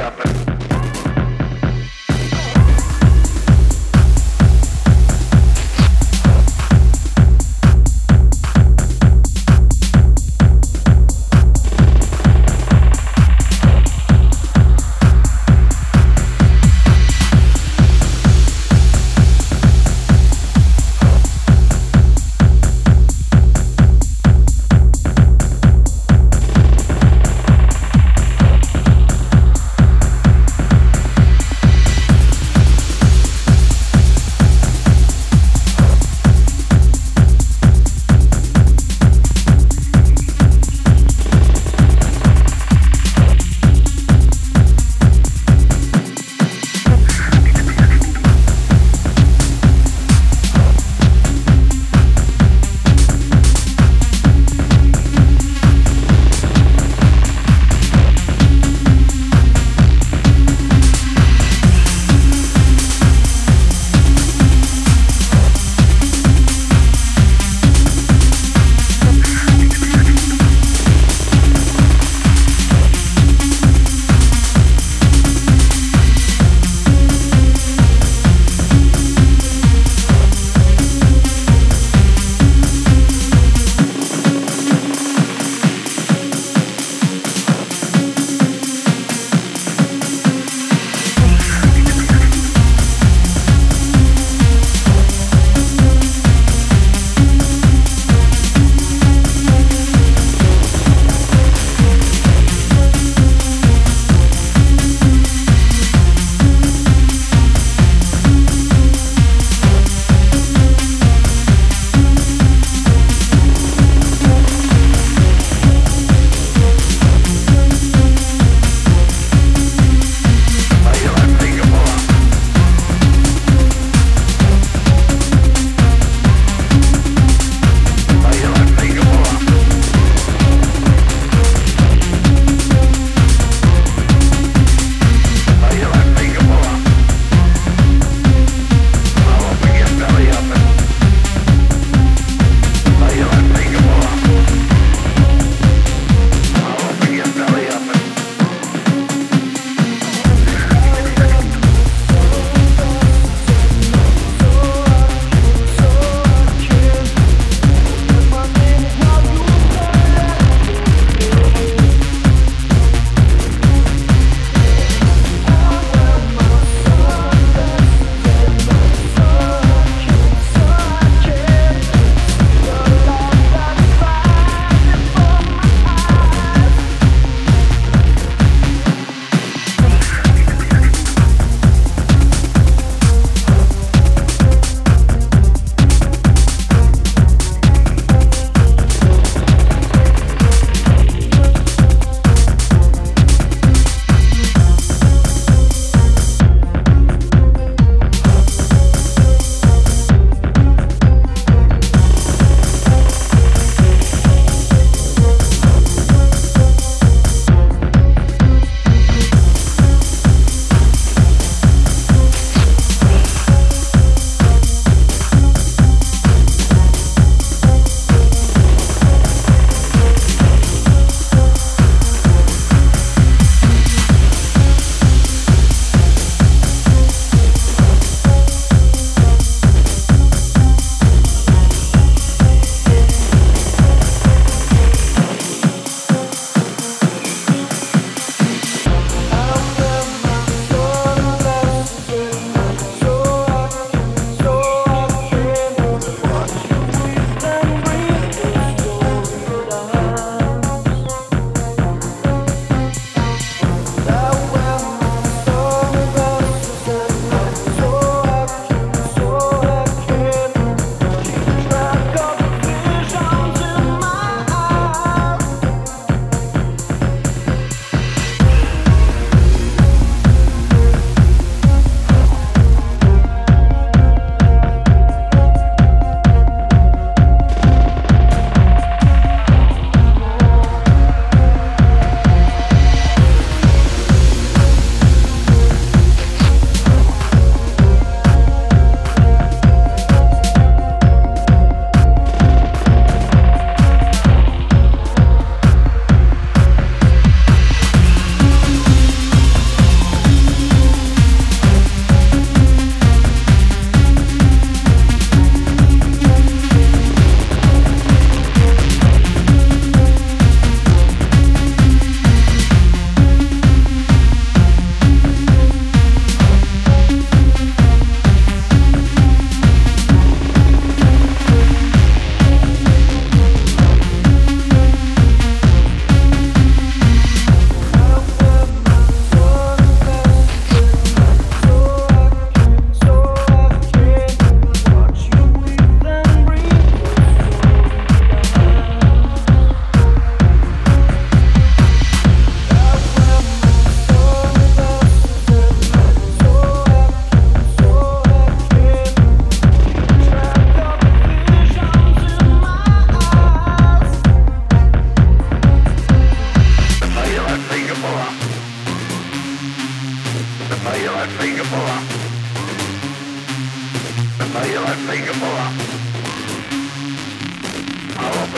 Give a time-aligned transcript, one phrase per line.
[0.00, 0.39] up.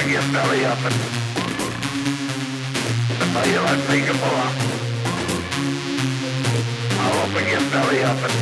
[0.03, 0.95] Open your belly up and
[3.83, 4.55] finger pull up.
[6.99, 8.33] I'll open your belly up and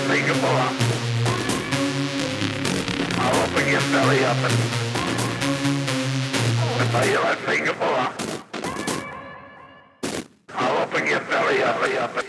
[0.00, 0.74] finger pull up.
[3.20, 4.54] I'll open your belly up and
[7.38, 8.14] finger pull up.
[10.54, 12.23] I'll open your belly up, up.